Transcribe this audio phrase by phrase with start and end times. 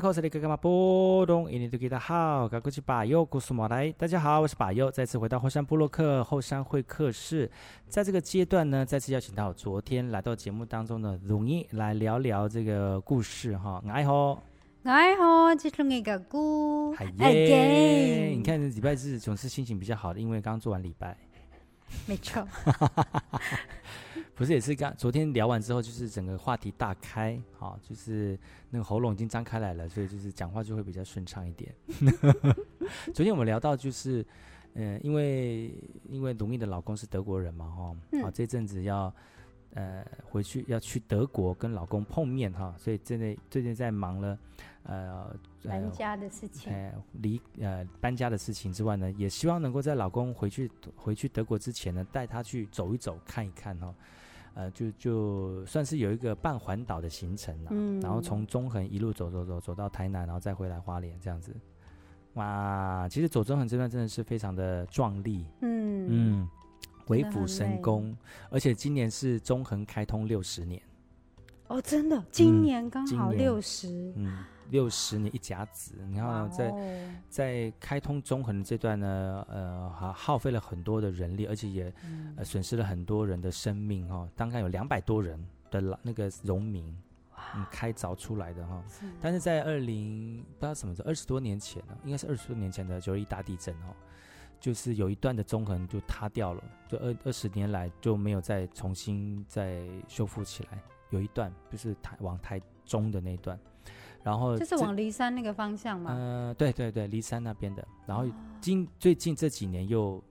[0.00, 0.12] 客。
[3.98, 7.50] 大家好，我是把右，再次回到后山部落克后山会客室。
[7.88, 13.82] 在这个阶段呢，再次邀请到昨天来到节目当中的龙一来聊聊这个故事哈。
[13.88, 14.42] 哎吼，
[14.84, 16.94] 哎吼，这是那个故。
[16.94, 18.32] 嗨耶！
[18.34, 21.16] 你看礼拜日总是心情比较好的，因为刚做完礼拜。
[22.06, 22.46] 没错。
[24.42, 28.36] 不是，也是刚昨天聊完之后，就是整个话题大开，好，就是
[28.70, 31.72] 那个喉咙已经张开来了，所以就是讲话就会比较顺畅一点。
[33.14, 34.20] 昨天我们聊到就是，
[34.74, 35.72] 嗯、呃，因为
[36.08, 39.14] 因为卢蜜的老公是德国人嘛，哈，啊，这阵子要
[39.74, 44.36] 呃回去要去德国跟老公碰面哈，所以真的最近在忙了。
[44.84, 45.32] 呃，
[45.62, 53.94] 搬家的事情，呃，离呃搬家的事情之外呢，也希望能够在老公回去回去德国之前呢，带他去走一走，看一看哈、哦，
[54.54, 61.54] 呃，就就算是有一个半环岛的行程了，嗯，然后从中横一路走走走走到台南，然后再回来花莲这样子，
[62.34, 66.42] 哇，其实走中横这段真的是非常的壮丽，嗯。
[66.42, 66.48] 嗯，
[67.04, 68.16] 鬼斧神工，
[68.48, 70.80] 而且今年是中横开通六十年，
[71.72, 74.44] 哦，真的，今年刚好六十、嗯，嗯。
[74.70, 76.72] 六十年一甲子，你看在
[77.28, 84.28] 在开通中横的这段呢，呃，还耗费了很多的人力，而且也、嗯、呃损失了很多人的生命哈、哦。
[84.34, 85.38] 大概有两百多人
[85.70, 86.86] 的老那个农民，
[87.54, 88.82] 嗯，开凿出来的哈、哦。
[89.20, 93.92] 但是在二零不知道什么时候，二十多年前呢，应该是二十多年前的九二一大地震哦，
[94.58, 100.82] 就是有一段的中横就塌掉了，就二二十年来就没有再重新再修复起来。
[101.12, 103.56] 有一段就是台往台中的那一段。
[104.24, 106.12] 然后就是往骊山那个方向嘛。
[106.12, 107.84] 嗯、呃，对对对，骊山那边的。
[108.06, 108.24] 然后
[108.60, 110.22] 今、哦、最近这几年又，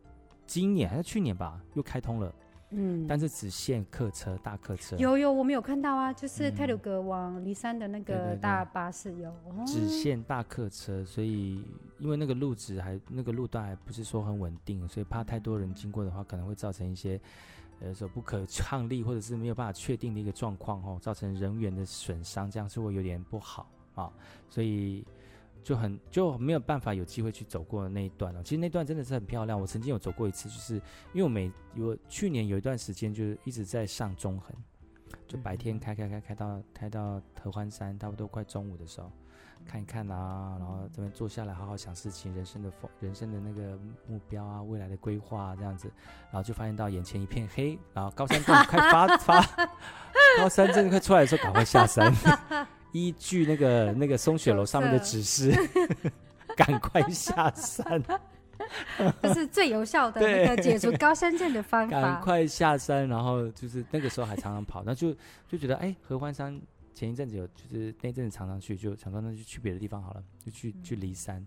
[0.47, 2.33] 今年还是去年吧，又开通了。
[2.69, 3.05] 嗯。
[3.05, 4.95] 但是只限客车、大客车。
[4.95, 9.29] 有有，我们有看到啊，就是泰鲁阁往骊山的那个大巴士有。
[9.29, 11.61] 对对对哦、只限大客车，所以
[11.99, 17.19] 因为那个路子还那个路段还不是说很稳定，所以怕太多人经过的话，可能会造成一些
[17.81, 23.69] 呃所不可抗力或者是没有办法确定的一个状况哦，造成人员的损伤，这样是会有点不好。
[23.93, 24.09] 啊，
[24.49, 25.05] 所以
[25.61, 28.41] 就很就没有办法有机会去走过那一段了。
[28.41, 30.75] 其实那段真的是很漂亮，我曾经有走过一次，就是
[31.13, 34.55] 因为我每我去年有一段时间就是一直在上中横，
[35.27, 39.11] 就白天开开开开到开到合欢山，差不多快中午的时候
[39.67, 43.77] 看一看啊，然后这边坐下来好好想事情，人生的风人生的那个
[44.07, 45.91] 目标啊，未来的规划啊这样子，
[46.31, 49.41] 然后就发现到眼前一片黑，然后高山症快发 发，
[50.37, 52.13] 高山症快出来的时候赶快下山。
[52.91, 55.53] 依据那个那个松雪楼上面的指示，
[56.57, 58.03] 赶快下山。
[59.23, 62.01] 这是最有效的那个解除高山症的方法。
[62.01, 65.15] 赶快下山，然后就是那个时候还常常跑，那就
[65.47, 66.59] 就觉得哎，合欢山
[66.93, 71.45] 前一阵子有，就是那阵子常常去，就想说那就去别的地方好了，就去去骊山，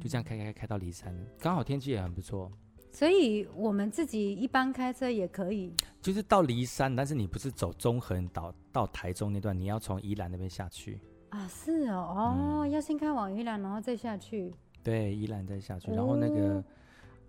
[0.00, 2.50] 就这样开开开到骊山，刚好天气也很不错。
[2.90, 10.98] 所以我们自己一般开车也可以，就是到骊山，但是你不是走中横岛到台中那段，你要从宜兰那边下去。
[11.28, 11.46] 啊？
[11.48, 14.52] 是哦，哦，嗯、要先开往宜兰，然后再下去。
[14.82, 16.64] 对，宜兰再下去，然后那个、哦、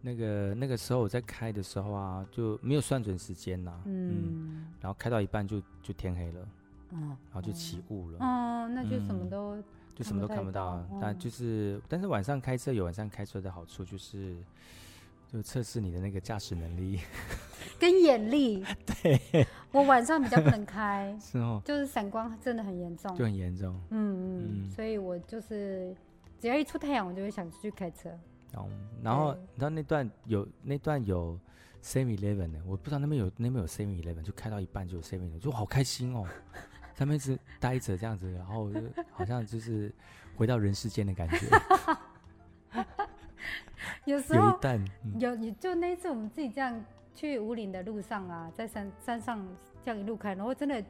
[0.02, 6.47] 那个那个时候我在开的时候啊，就没有算准时间呐、嗯，嗯，然后开到一半就就天黑了，
[6.91, 9.63] 嗯，然后就起雾了，哦，那就什么都、嗯、
[9.95, 14.35] 就什么都看不到，哦、但就是但是晚上开车有晚上开车的好处就是。
[15.31, 16.99] 就测试你的那个驾驶能力
[17.79, 18.66] 跟眼力。
[18.83, 23.79] 对，我晚上比较不能开， 是哦，就是散光真的很严重，就很严重。
[23.91, 25.96] 嗯嗯，嗯所以我就是
[26.40, 28.09] 只要一出太阳，我就会想出去开车。
[28.52, 28.69] 然后，
[29.03, 31.40] 然后你知道那段有那段有
[31.84, 36.25] Seven Eleven 的，我不知道那边有那边有 Seven Eleven，就开到一半就有 Seven Eleven，就好开心哦。
[36.99, 39.90] 他们一直待着这样子，然后就好像就是
[40.35, 41.47] 回到人世间的感觉。
[44.03, 44.59] 有时候
[45.17, 46.84] 有，有就那一次我们自己这样
[47.16, 49.47] 去五岭的路上啊，在山山上
[49.81, 50.84] 这样一路开，然后真的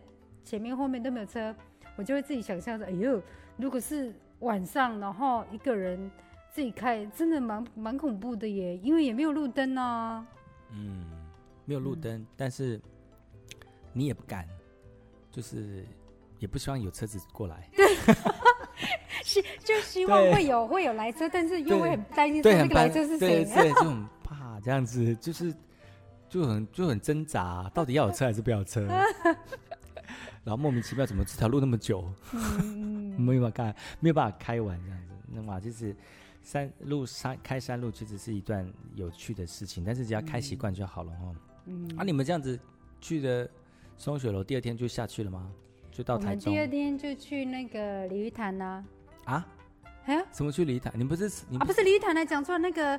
[0.43, 1.55] 前面后面都没有车，
[1.95, 3.21] 我就会自己想象着，哎呦，
[3.57, 6.09] 如果是晚上，然后一个人
[6.51, 10.25] 自己开，真的蛮蛮恐怖的耶，因为也没有路灯啊。
[10.71, 11.05] 嗯，
[11.65, 12.81] 没有路灯，嗯、但是
[13.93, 14.47] 你也不敢，
[15.31, 15.85] 就是
[16.39, 17.69] 也不希望有车子过来。
[17.75, 17.87] 对。
[19.23, 23.43] 希就希望会有会有来车，但是又会很担心说那个来车是谁？
[23.43, 25.53] 对，对，对，就很 怕这样子，就是
[26.29, 28.87] 就很就很挣扎、啊，到底要有车还是不要车？
[30.43, 32.03] 然后莫名其妙，怎么这条路那么久？
[32.33, 35.13] 嗯、没有办法开，没有办法开完这样子。
[35.27, 35.95] 那么就是
[36.41, 41.35] 山路山开山路，其实是一段有趣的事情，但是只要开习惯就好了哦。
[41.65, 42.57] 嗯，啊，你们这样子
[43.01, 43.47] 去的
[43.97, 45.51] 松雪楼，第二天就下去了吗？
[45.99, 46.53] 就到台中。
[46.53, 48.85] 第二天就去那个鲤鱼潭呐。
[49.25, 49.45] 啊？
[50.05, 50.93] 哎呀，怎么去鲤鱼潭？
[50.95, 51.73] 你不是你不是啊？
[51.73, 52.97] 不是鲤鱼潭来讲错了，那个。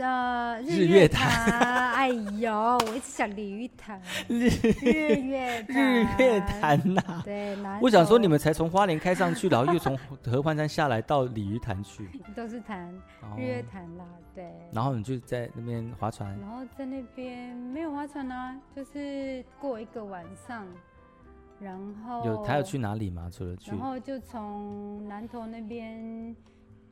[0.00, 4.48] 呃，日月潭，哎呦，我一直想鲤鱼潭，日
[4.80, 12.88] 日月日月潭呐，对，我想说你们才从花莲开上去，然后又从合欢山下来到鲤鱼潭去， 都是潭，
[13.36, 14.04] 日月潭啦，
[14.36, 14.48] 对。
[14.72, 20.64] 然后你就在那边划船，然后在那边没有划船啊，就是过一个晚上，
[21.60, 23.28] 然后有他要去哪里吗？
[23.32, 26.34] 除了去，然后就从南投那边，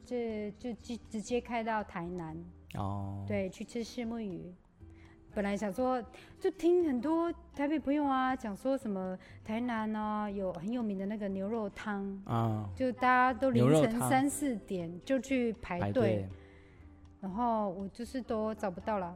[0.04, 0.16] 就
[0.58, 2.36] 就直直接开到台南。
[2.74, 4.52] 哦，对，去吃虱目鱼。
[5.34, 6.02] 本来想说，
[6.40, 16.26] 就听很多台北朋友啊讲说什么台南啊有很有名的那个牛肉汤啊，就大家都凌晨三四点就去排队，
[17.20, 19.14] 然后我就是都找不到了，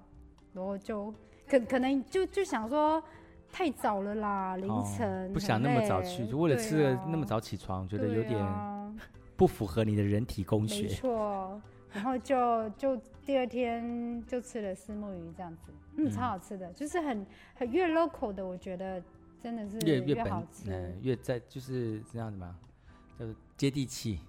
[0.53, 1.11] 然后就
[1.49, 3.03] 可可能就就想说
[3.52, 8.44] 太早了啦，凌晨、哦、不想那么早去，就为了吃了那么早起床，觉得有点
[9.37, 10.82] 不符合你的人体工学。
[10.82, 11.62] 没错。
[11.93, 17.26] 然后就就第二天就吃了虱目鱼这样子，嗯，超好吃的，就是很
[17.56, 19.02] 很越 local 的，我觉得
[19.43, 22.56] 真的是越越好吃，嗯，越在就是这样子嘛，
[23.19, 24.20] 就是接地气，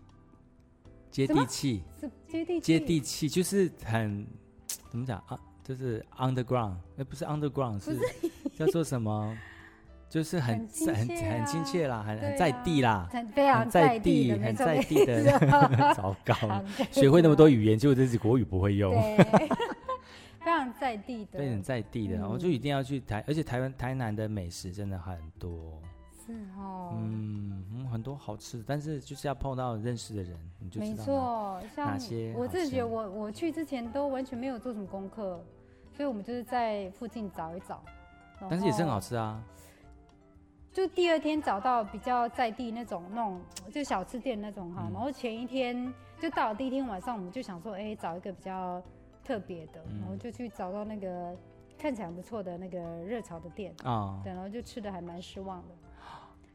[1.11, 4.25] 接地气，是接地气，接地气就是很
[4.89, 5.23] 怎么讲？
[5.27, 7.95] 啊，就是 underground，哎，不是 underground，是
[8.57, 9.37] 叫做什么？
[10.09, 15.23] 就是很很很亲切啦，很很在地啦，非常在地，很在地的。
[15.95, 16.35] 糟糕，
[16.91, 18.93] 学会那么多语言，结果这是国语不会用。
[20.43, 25.79] 非常在地的，非常在地的，我就一定要去台，而且台湾台南的美食真的很多。
[26.25, 32.33] 是哦，嗯，很多好吃的，但是就是要碰到认识的人，你就知道哪些。
[32.35, 35.41] 我自己觉得，我我去之前都完全没有做什么功课，
[35.95, 37.81] 所以我们就是在附近找一找。
[38.49, 39.41] 但是也是很好吃啊。
[40.73, 43.41] 就第二天找到比较在地那种那种
[43.73, 48.81] 就小吃店那种哈，嗯、然后前一天就到了第一天晚上，我们就想说，哎、欸，找一个比较
[49.21, 51.35] 特别的，嗯、然后就去找到那个
[51.77, 55.75] 看起来不错的那个热炒的店啊，哦、对，然后就吃的还蛮失望的，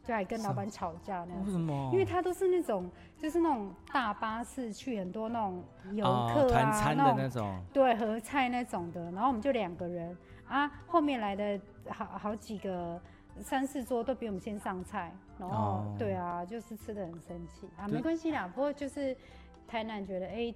[0.02, 1.44] 就还跟老板吵架那样。
[1.44, 1.90] 为什么？
[1.92, 5.62] 因为他都是那种就是那种大巴士去很多那种
[5.92, 10.16] 游客啊，哦、餐的那种，那种对，合菜那种的，然后我们就两个人
[10.48, 13.00] 啊，后面来的好好几个。
[13.42, 15.98] 三四桌都比我们先上菜，然后、oh.
[15.98, 18.48] 对啊，就是吃的很生气啊，没关系啦。
[18.48, 19.14] 不过就是
[19.68, 20.54] 台南觉得，哎、欸，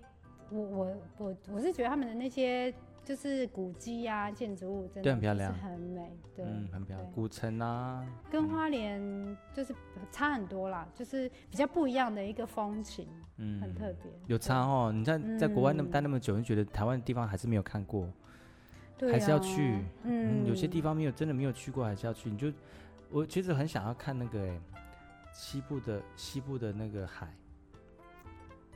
[0.48, 2.72] 我我我我是觉得他们的那些
[3.04, 9.74] 就是古迹啊、建筑物真的很漂亮，很美，对，嗯，很漂亮，古城啊，跟花莲就是
[10.10, 13.06] 差很多啦，就是比较不一样的一个风情，
[13.36, 14.90] 嗯，很特别，有差哦。
[14.90, 18.08] 你在在国外那么待那么久，你觉得台湾的地方还是没有看过？
[19.10, 22.28] 还是要去，嗯，嗯，有些地方没有，真的没有去过，还是要去。
[22.28, 22.52] 你就，
[23.10, 24.60] 我其实很想要看那个，哎，
[25.32, 27.32] 西部的西部的那个海。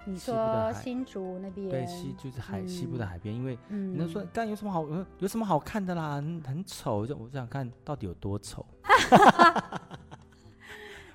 [0.06, 1.70] 你说新竹那边？
[1.70, 6.16] 对，西就是海、嗯、西部的海边，因为，嗯，你说，但有什么好有有什么好看的啦？
[6.16, 8.66] 很很丑，就我想看到底有多丑。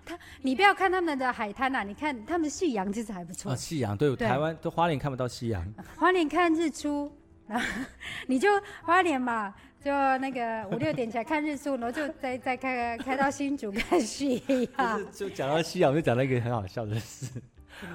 [0.03, 3.51] 他，你不要看他们的海滩呐，你看他们的夕阳其实还不错。
[3.51, 5.63] 啊，夕阳对，对台湾都花莲看不到夕阳，
[5.95, 7.11] 花莲看日出。
[8.27, 8.47] 你就
[8.83, 9.53] 花莲嘛，
[9.83, 14.41] 就那个五六点起来看日出，然后就再再开开到新竹看夕
[14.77, 15.11] 阳。
[15.11, 17.41] 就讲到夕阳，我就讲到一个很好笑的事。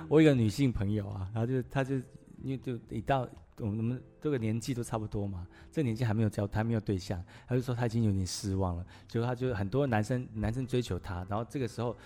[0.09, 1.95] 我有一个女性朋友啊，然后就她就
[2.43, 8.85] 因为就一到我们我们这个年纪都差不多嘛，这个年纪还没有交，还没有对象，她就说她已经有点失望了。
[9.07, 11.97] 结果她就很多男生男生追求她，然后这个时候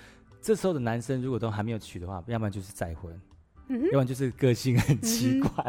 [0.42, 3.18] 这时候的男生如果都还没有娶的话，要不然就是再婚。
[3.68, 5.64] 要不然就是个性很奇怪，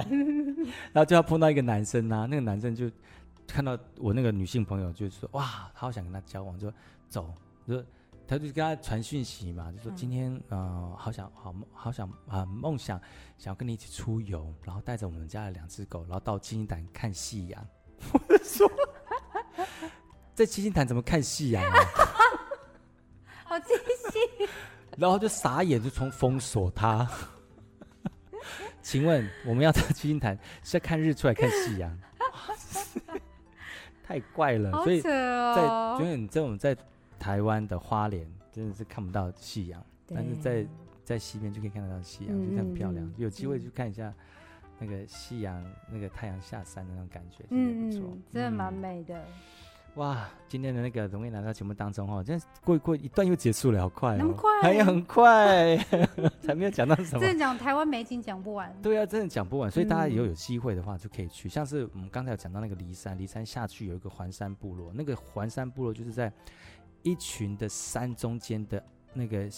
[0.93, 2.89] 然后就要碰到一个男生啊，那个男生就
[3.45, 6.73] 看到我那个女性朋友，就说哇，他好想跟他交往，就说
[7.09, 7.33] 走，
[7.67, 7.85] 就说
[8.27, 12.99] 他就跟他传讯息嘛，就说今天呃好想好好想啊梦想
[13.37, 17.67] 想要跟你一起出游，然后带着我们家的两只狗，然后到七星潭看夕阳。
[18.13, 18.71] 我说
[20.33, 21.75] 在七星潭怎么看夕阳啊？
[23.43, 24.49] 好惊喜！
[24.95, 27.09] 然后就傻眼，就从封锁他。
[28.89, 31.95] 请问我们要到七星潭是要看日出还是看夕阳？
[34.01, 35.63] 太怪了，哦、所以在
[35.99, 36.75] 因为你在我们在
[37.19, 40.65] 台湾的花莲真的是看不到夕阳，但是在
[41.05, 43.13] 在西边就可以看得到夕阳，嗯、就很漂亮。
[43.15, 44.11] 有机会去看一下
[44.79, 49.23] 那个夕阳，那个太阳下山的那种感觉，嗯嗯，真的蛮美的。
[49.99, 55.75] 哇，今天的那个容易来到节目当中哦，真过过一段又结束了，好快哦，那么快，还有很快，
[56.41, 57.19] 才没有讲到什么。
[57.19, 58.73] 真的讲台湾美景讲不完。
[58.81, 61.49] 对啊，真的讲不完，所以大家以后有机会的话就可以去。
[61.49, 66.31] 嗯、像是我们刚才有讲到那个骊山，骊山下去有一个环山部落，那个环山部落就是在
[67.03, 68.81] 一群的山中间的
[69.13, 69.49] 那个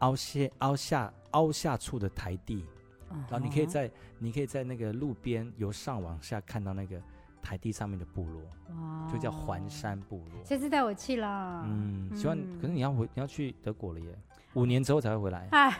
[0.00, 2.62] 凹陷凹下凹下处的台地，
[3.10, 7.00] 嗯、然后你可以在你可以在那个路边由上往下看到那个。
[7.42, 8.42] 台地上面的部落，
[9.10, 10.42] 就叫环山部落。
[10.44, 11.62] 这次带我去啦。
[11.66, 12.36] 嗯，希望。
[12.60, 14.06] 可是你要回，你要去德国了耶，
[14.54, 15.48] 五年之后才会回来。
[15.52, 15.78] 哎，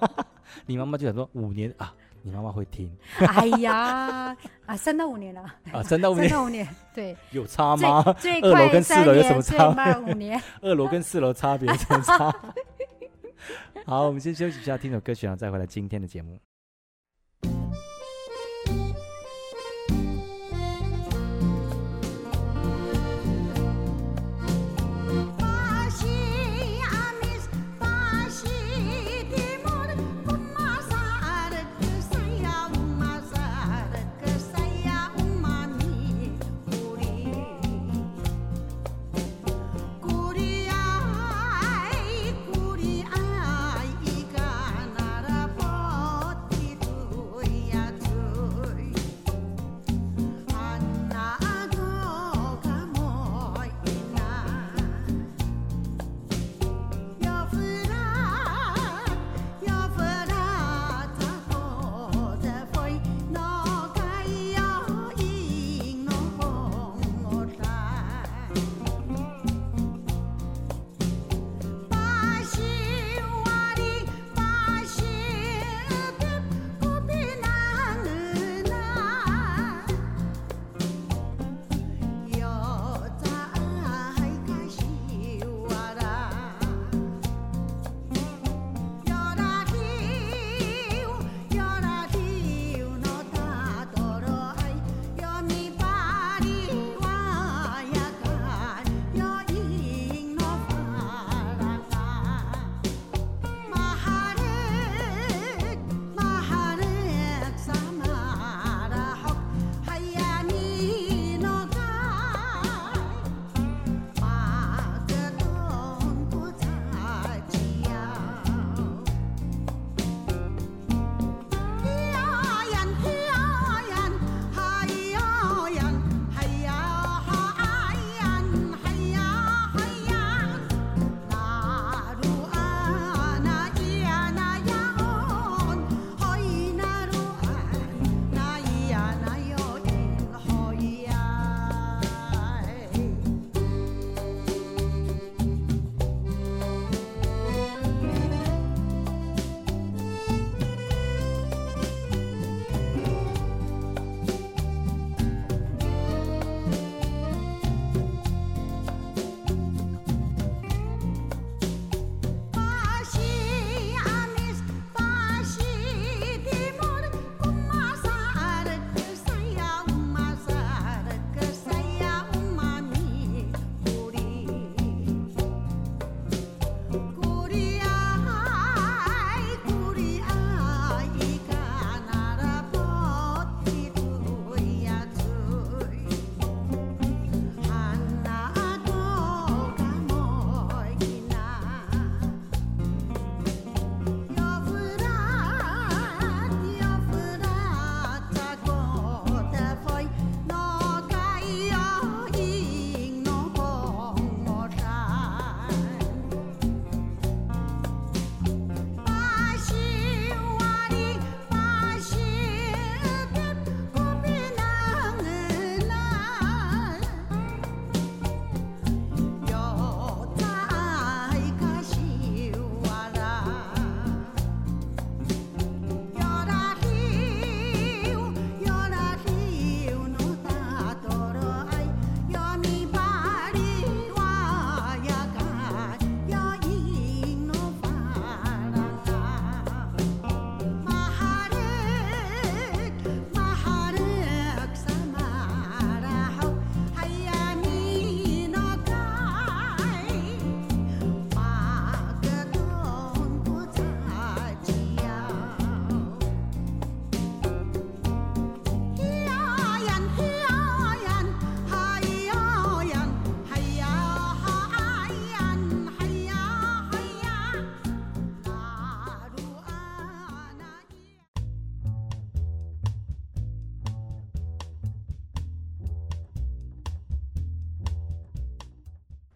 [0.66, 2.90] 你妈妈就想说五年啊，你妈妈会听。
[3.18, 5.42] 哎呀， 啊，三到五年了。
[5.72, 6.28] 啊，三到五年。
[6.28, 7.16] 三到五年，对。
[7.30, 8.02] 有差吗？
[8.18, 9.98] 最二楼跟四楼有什么差？
[9.98, 10.40] 五年。
[10.62, 12.34] 二楼跟四楼差别有什么差？
[13.84, 16.38] 好，我们先休息一下，听首歌曲，然后再回来今天的节目。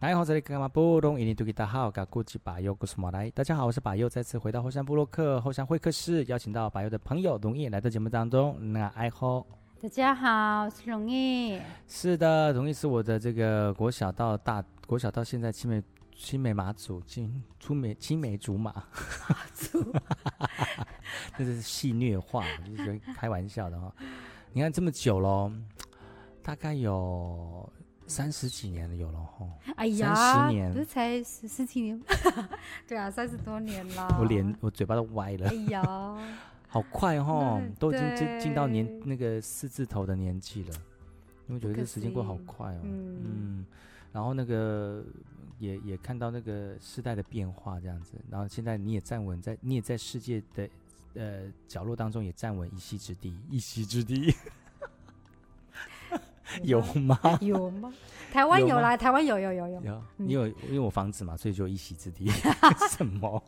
[0.07, 1.19] 大家好，这里干嘛不懂？
[1.19, 3.29] 印尼土著大号，嘎古吉巴尤古斯莫来。
[3.31, 8.55] 大家好，我是巴尤，再次回到后山部落克后山会客室，邀请到巴尤的朋友龙毅来到节目当中。
[8.71, 9.45] 那爱好，
[9.81, 11.59] 大家好，我是龙毅。
[11.89, 15.83] 是的，龙毅是我的这个国小到大国小到现在青梅
[16.15, 18.71] 青梅马祖青出梅青梅竹马，
[19.27, 19.93] 马祖，
[21.37, 23.93] 这是戏谑话，就是开玩笑的哈。
[24.53, 25.51] 你看这么久喽，
[26.41, 27.69] 大概有。
[28.07, 29.49] 三十几年了，有了吼！
[29.75, 32.05] 哎呀，三十年不是才十十几年吗？
[32.87, 34.17] 对啊，三十多年了。
[34.19, 35.49] 我脸，我嘴巴都歪了。
[35.49, 35.83] 哎呀，
[36.69, 40.73] 好快哈，都已经进进到年那个四字头的年纪了。
[41.47, 42.81] 因为觉得这时间过好快哦。
[42.83, 43.65] 嗯，嗯。
[44.11, 45.03] 然后那个
[45.59, 48.13] 也也看到那个时代的变化这样子。
[48.29, 50.69] 然后现在你也站稳在，你也在世界的
[51.13, 54.33] 呃角落当中也站稳一席之地，一席之地。
[56.63, 57.19] 有吗？
[57.41, 57.93] 有吗？
[58.31, 59.81] 台湾有啦，台湾有有有有。
[59.81, 62.29] 有，你有，因为我房子嘛，所以就一席之地。
[62.89, 63.41] 什么？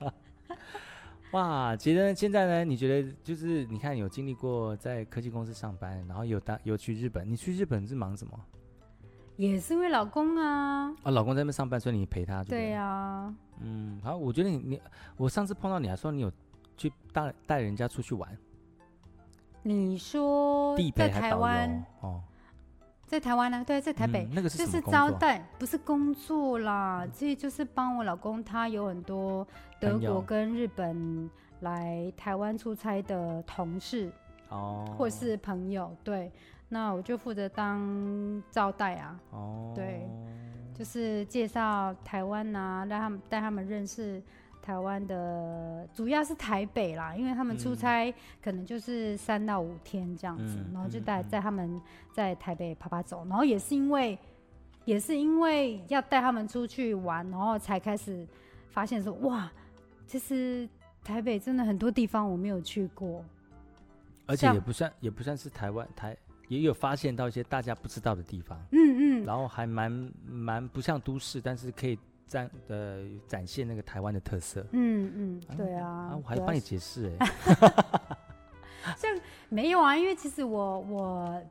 [1.32, 2.66] 哇，觉得现在呢？
[2.66, 7.30] 你觉得就是你看，有经历过在科技公司上班，然后有当有去日本。
[7.30, 8.40] 你去日本是忙什么？
[9.36, 10.90] 也是因为老公啊。
[11.04, 12.44] 啊，老公在那边上班，所以你陪他。
[12.44, 13.34] 对呀。
[13.60, 14.82] 嗯，好，我觉得你你，
[15.18, 16.32] 我上次碰到你还说你有
[16.78, 18.38] 去带带人家出去玩。
[19.62, 22.24] 你说在台湾哦。
[23.10, 23.64] 在台湾呢？
[23.66, 29.46] 对，在台北，嗯、那个是就是招待，不是工作啦，这就是帮我老公，他有很多
[29.80, 31.28] 德国跟日本
[31.62, 34.12] 来台湾出差的同事
[34.50, 36.32] 哦，或是朋友，对，
[36.68, 40.08] 那我就负责当招待啊，哦，对，
[40.76, 44.22] 就是介绍台湾啊，让他们带他们认识。
[44.70, 51.82] 台湾的主要是台北啦，因为他们出差可能就是三到五天这样子，嗯、然后就带带他们
[52.14, 54.16] 在台北啪啪走，然后也是因为
[54.86, 58.28] 也是因为要带他们出去玩，然后才开始
[58.70, 59.52] 发现说哇，
[60.06, 60.70] 其实
[61.04, 63.26] 台北真的很多地方我没有去过，
[64.28, 66.16] 而且也不算也不算是台湾台，
[66.48, 71.98] 也有发现到一些大家不知道的地方，嗯嗯，然后还蛮蛮不像都市，但是可以。
[72.30, 77.28] 展呃展现那个台湾的特色，嗯嗯，对啊，啊我还帮你解释 哎，
[78.96, 79.12] 像
[79.50, 81.42] 没有啊，因为其实我我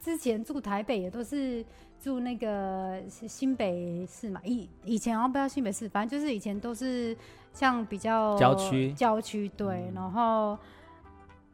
[0.00, 1.64] 之前住台北也都是
[2.00, 7.14] 住那个新北市嘛，以以前好像不知道新北市，反正就是以前都是
[7.52, 10.58] 像比较郊区郊区对，嗯、然后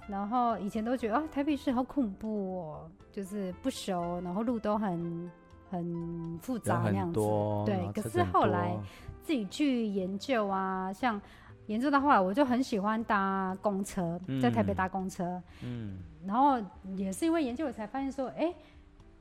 [0.07, 5.31] 然后以前都觉得啊台北市好恐怖哦，就是不熟，然后路都很。
[5.71, 7.21] 很复杂那样子，
[7.65, 7.91] 对。
[7.93, 8.77] 可是后来
[9.23, 11.21] 自己去研究啊，像
[11.67, 15.43] 研究到后来，我就很喜欢搭公车，在台北搭公车。
[15.63, 15.99] 嗯。
[16.27, 16.59] 然后
[16.97, 18.53] 也是因为研究，我才发现说，哎，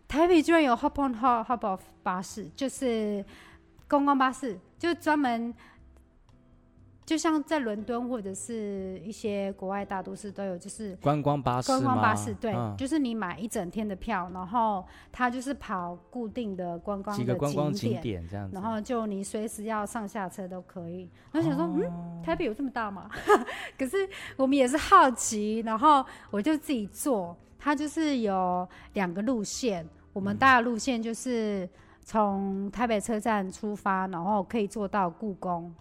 [0.08, 3.24] 台北居然有 Hop on Hop Hop off 巴士，就是
[3.88, 5.54] 公共巴士，就专门。
[7.06, 11.68] 就像在伦敦或者是一些国外大都市都有，就是观光巴士。
[11.68, 21.08] 观光巴士对，嗯、就是你买一整天的票，然后它就是跑固定的观光的几个观光景点这样子，然后就你随时要上下车都可以。
[21.32, 23.08] 我想说，哦、嗯，台北有这么大吗？
[23.78, 23.98] 可是
[24.36, 27.38] 我们也是好奇，然后我就自己坐。
[27.60, 31.68] 它就是有两个路线，我们大的路线就是
[32.04, 35.74] 从台北车站出发，然后可以坐到故宫。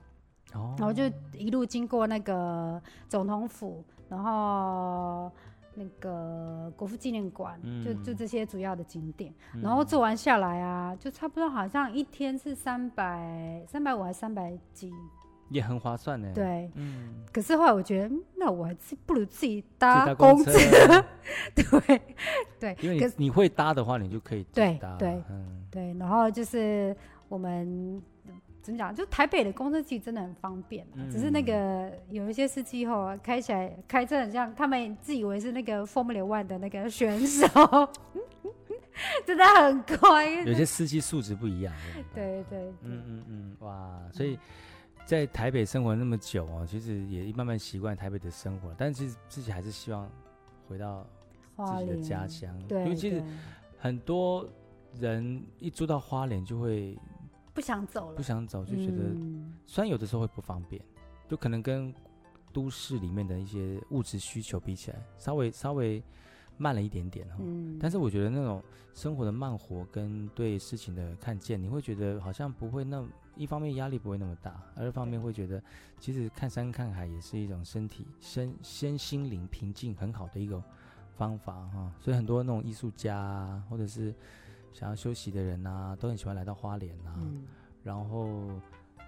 [0.79, 5.31] 然后就一路经过那个总统府，然后
[5.75, 9.33] 那个国父纪念馆，嗯、就就这些主要的景点。
[9.55, 14.93] 嗯、然后做完下来啊，就差不多好像一天是三百三百五还是三百几，
[15.51, 16.31] 也很划算呢。
[16.35, 17.25] 对，嗯。
[17.33, 20.53] 可是后来我觉得，那我还是不如自己搭公车。
[21.55, 22.01] 对
[22.61, 25.93] 对，因为你你会搭的话，你就可以对对嗯对。
[25.95, 26.97] 然后就是
[27.29, 28.01] 我们。
[28.65, 28.95] 怎么讲？
[28.95, 37.47] 就台北的公车其实真的很方便，嗯、只是那个有一些司机后开起来开车很像他们自以为是那个 Formula One 的那个选手，
[39.27, 40.31] 真的很乖。
[40.47, 41.75] 有些司机素质不一样。
[42.15, 42.73] 对对，对。
[42.81, 44.01] 嗯嗯嗯，哇！
[44.11, 44.39] 所以
[45.05, 50.11] 在台北生活那么久哦，其实也慢慢习惯台北的生活，但是其实自己还是希望
[50.67, 51.07] 回到
[51.55, 52.59] 自己的家乡。
[52.67, 53.23] 对，因为其实
[53.77, 54.49] 很多
[54.99, 56.99] 人一住到花莲就会。
[57.55, 59.15] 不想走了，不想走，就觉得，
[59.65, 61.95] 虽然有的时候会不方便，嗯、就可能跟
[62.53, 66.03] 都市里面的一些物质需求比起来，稍微稍微
[66.57, 67.37] 慢了一点点哈。
[67.39, 68.61] 嗯、但是我觉得那种
[68.93, 75.63] 生活的慢活跟对事情的看见，你会觉得好像不会那，一方面压力不会那么大，二方面会觉得
[76.01, 80.61] 其实看山看海也是一种身体身身心灵平静很好的一个
[81.17, 81.93] 方法哈。
[82.01, 84.13] 所以很多那种艺术家或者是。
[84.75, 87.17] 想要休息的人呐、啊，都很喜欢来到花莲呐、啊。
[87.21, 87.45] 嗯、
[87.83, 88.29] 然后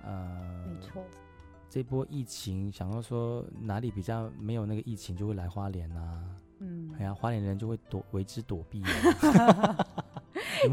[0.05, 1.05] 呃，没错，
[1.69, 6.25] 这波疫情，想要说哪里比较没有那个疫情，就会来花莲啊。
[6.61, 8.83] 嗯，哎呀，花莲人就会躲为之躲避。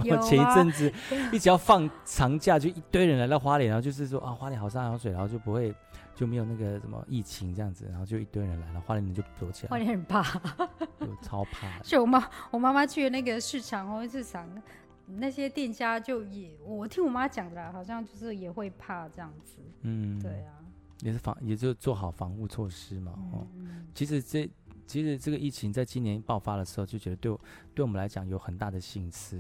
[0.04, 0.92] 有前一阵子
[1.32, 5.76] 一直要放长假，就一堆人来到花莲，然后就是说啊，花莲好山好水，然后就不会
[6.16, 9.70] 就没有那个什么疫情这样子，然后就一堆人来了，花莲人就躲起来。
[9.70, 10.24] 花莲很怕，
[11.00, 11.80] 就超怕。
[11.80, 14.48] 就我妈我妈妈去那个市场哦，市场
[15.08, 19.58] 那些店家就也，我听我妈讲的啦，好像就是也会怕这样子。
[19.82, 20.54] 嗯，对啊，
[21.02, 23.14] 也是防，也就做好防护措施嘛。
[23.34, 24.50] 哦、嗯，其实这。
[24.86, 27.40] 其实这个疫情在今年爆发的时候，就觉得对我
[27.74, 29.38] 对我们来讲有很大的心思。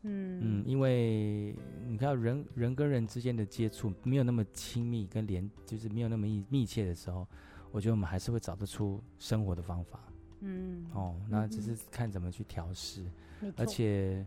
[0.00, 1.54] 嗯嗯，因为
[1.86, 7.28] 你看人人跟人之间的接触没有那么亲密跟连，就是没有那么密密切的时候，
[7.70, 10.00] 我觉得我们还是会找得出生活的方法。
[10.44, 10.86] 嗯。
[10.92, 13.02] 哦，那只是看怎么去调试，
[13.40, 14.24] 嗯、而且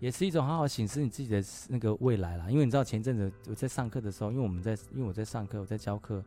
[0.00, 2.50] 也是一种好好显示你自己的那个未来啦。
[2.50, 6.24] 因为你知道前阵子我在上课的时候，因为我们在因为我在上课，我在教课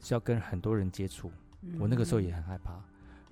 [0.00, 1.30] 是要跟很多人接触。
[1.78, 2.82] 我那个时候也很害怕，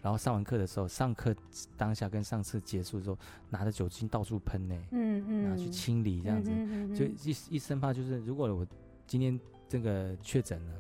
[0.03, 1.35] 然后上完课的时候，上课
[1.79, 3.17] 当下跟上次结束的时候，
[3.49, 8.67] 拿着酒精到处喷呢，嗯嗯，然后去清理这样子，嗯嗯、就一一生怕就是如果我
[9.07, 10.75] 今天这个确诊了，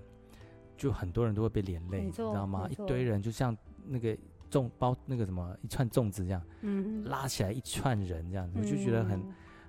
[0.77, 2.69] 就很多人都会被连累，你知道吗？
[2.69, 4.14] 一堆人就像那个
[4.51, 9.23] 粽包那个什么一串粽子这样，嗯，拉起来一串人这样子，我就觉得很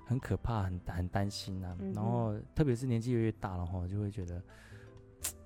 [0.06, 1.78] 很可怕，很很担心啊。
[1.94, 4.42] 然后特别是年纪越越大了哈，就会觉得。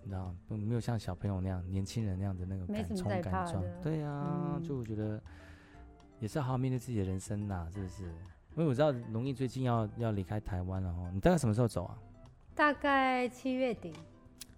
[0.05, 3.63] 你知道没有像小朋友那样，年轻人那样的那个敢冲敢撞。
[3.81, 5.19] 对呀、啊，嗯、就我觉得
[6.19, 8.03] 也是要好好面对自己的人生呐，是不是？
[8.03, 11.97] 因为我知道龙毅最近要要离开台湾了哦，你大概什么时候走啊？
[12.53, 13.93] 大概七月底。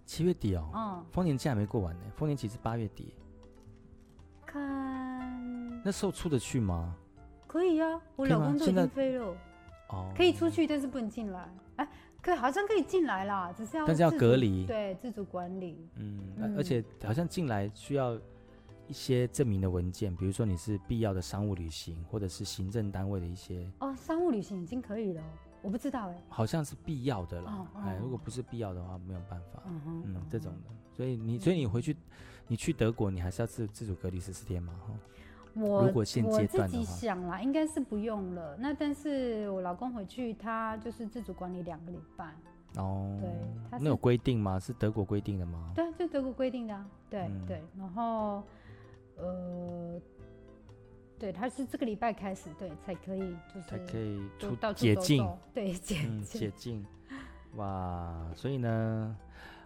[0.04, 0.68] 七月底哦。
[0.74, 1.04] 嗯。
[1.12, 3.14] 丰年期还没过完呢，丰年期是八月底。
[4.56, 5.82] 看。
[5.84, 6.94] 那时候出得去吗？
[7.46, 9.36] 可以呀、啊，我老公都已经飞了。
[9.88, 10.12] 哦。
[10.16, 11.48] 可以出去，但是不能进来。
[11.76, 11.88] 哎。
[12.22, 15.88] 对，好像可以进来啦，只是要但是要隔离，对，自主管理。
[15.94, 18.18] 嗯，嗯，而且好像进来需要
[18.88, 23.70] 一些证明的文件，比如说你是必要的商务旅行，或者是行政单位的一些。
[23.78, 25.22] 哦，商务旅行已经可以了，
[25.66, 26.22] 我不知道哎。
[26.28, 29.60] 好像是必要的啦，哦哦、哎，如果不是必要的话，没有办法。
[29.66, 31.96] 嗯哼，嗯，这种的，所以你，所以你回去，
[32.46, 34.94] 你去德国，你还是要自自主隔离十四天嘛，哈。
[35.56, 38.56] 我我自己想啦，应该是不用了。
[38.58, 42.32] 那但是我老公回去，他就是自主管理两个礼拜。
[42.76, 43.30] 哦，对，
[43.70, 44.60] 他那有规定吗？
[44.60, 45.72] 是德国规定的吗？
[45.74, 46.86] 对，就德国规定的啊。
[47.10, 48.42] 对、嗯、对，然后
[49.16, 49.98] 呃，
[51.18, 56.86] 对，他是这个礼拜开始，对，才可以就是才可以出到解禁，对解禁、嗯、解禁。
[57.54, 59.16] 哇，所以呢，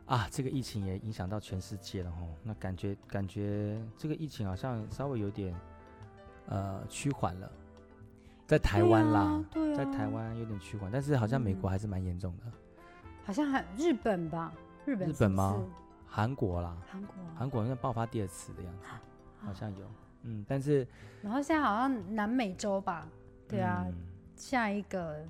[0.06, 2.18] 啊，这个疫情也影响到全世界了哈。
[2.42, 5.54] 那感觉感觉这个疫情好像稍微有点。
[6.46, 7.52] 呃，趋缓了，
[8.44, 12.44] 在台湾啦，啊啊、在台湾有点趋缓，但是好像美国还是蛮严重的，
[13.24, 14.52] 好像还日本吧？
[14.84, 15.64] 日本日本吗？
[16.08, 19.00] 韩国啦，韩国，韩国好像爆发第二次的样子，啊、
[19.46, 19.86] 好像有，
[20.22, 20.86] 嗯，但是
[21.22, 23.08] 然后现在好像南美洲吧？
[23.48, 23.94] 对啊，嗯、
[24.36, 25.24] 下一个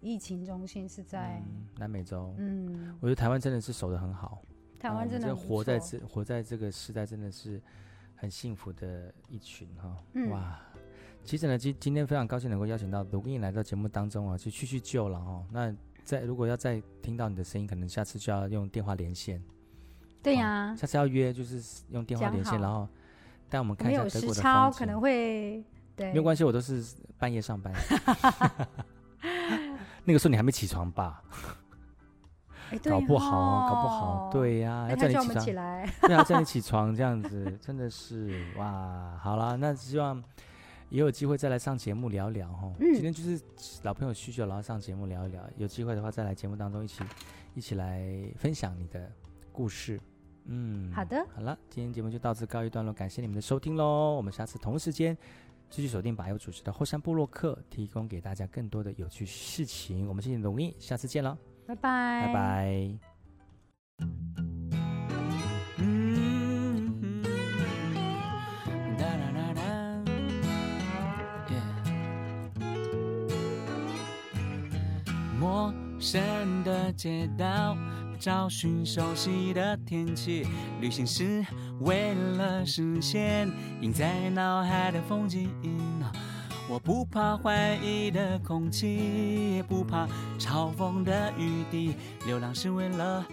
[0.00, 4.42] 疫情中心是在、嗯、南美洲，嗯，我觉得台湾真的是守得很好，
[4.78, 7.60] 台湾真的、嗯、活在这活在这个时代真的是。
[8.14, 10.56] 很幸福的一群哈，嗯、哇！
[11.24, 15.44] 其实呢，今今天非常高兴能够邀请到龙毅来到节目当中啊，去叙叙旧了哈。
[15.50, 15.74] 那
[16.04, 19.42] 在如果要再听到你的声音，可能下次就要用电话连线。
[20.22, 22.88] 对呀、啊，下次要约就是用电话连线，然后
[23.52, 24.78] 带我们看一下德国的风景。
[24.78, 25.62] 可能会
[25.94, 26.82] 对，没有关系，我都是
[27.18, 27.70] 半夜上班。
[30.04, 31.22] 那个时候你还没起床吧？
[32.84, 40.16] 搞不好，搞不好，对呀，要叫你起床，对啊，叫你起 床这样子，真的是哇，好了，那希望
[40.88, 42.72] 也有机会再来上节目聊一聊哈。
[42.78, 43.38] 今天就是
[43.82, 47.04] 老朋友叙旧，然后上节目聊一聊，有机会的话再来节目当中一起
[47.54, 48.02] 一起来
[48.36, 49.12] 分享你的
[49.52, 50.00] 故事。
[50.46, 55.16] 嗯，好的，好了，今天节目就到此告一段落，感谢你们的收听喽，我们下次同一时间
[55.70, 60.06] 继续锁定把佑主持的后山部落客，提供给大家更多的有趣事情。
[60.08, 61.38] 我们谢谢龙毅，下次见了。
[61.66, 62.98] 拜拜，拜拜。
[75.38, 77.76] 陌生的街道，
[78.22, 80.46] 找寻熟悉的天气，
[80.80, 81.44] 旅行是
[81.80, 85.50] 为了实现印在脑海的风景。
[86.68, 90.06] 我不怕怀疑的空气，也不怕
[90.38, 91.96] 嘲讽的雨滴。
[92.24, 93.26] 流浪是为了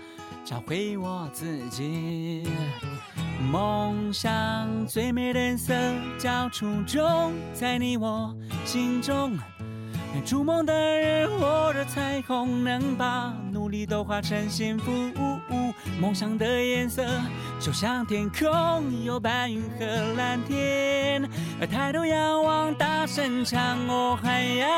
[0.43, 2.47] 找回我自己。
[3.52, 5.71] 梦想最美的颜色
[6.17, 9.38] 叫初衷，在你我心中。
[10.26, 14.91] 筑梦的人握着彩虹，能把努力都化成幸福。
[16.00, 17.04] 梦想的颜色
[17.60, 19.86] 就像天空，有白云和
[20.17, 21.28] 蓝天。
[21.60, 24.69] 而抬头仰望，大声唱，哦海洋。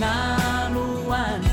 [0.00, 1.43] 那路湾。